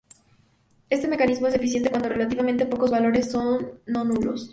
[0.89, 4.49] Este mecanismo es eficiente cuando relativamente pocos valores son no nulos.